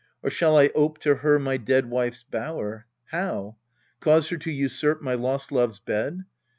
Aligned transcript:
Or 0.23 0.31
shall 0.31 0.57
I 0.57 0.71
ope 0.73 0.97
to 1.01 1.17
her 1.17 1.37
my 1.37 1.57
dead 1.57 1.85
wife's 1.91 2.23
bower? 2.23 2.87
How! 3.11 3.57
cause 3.99 4.29
her 4.29 4.37
to 4.37 4.49
usurp 4.49 4.99
my 5.03 5.13
lost 5.13 5.51
love's 5.51 5.77
bed 5.77 6.25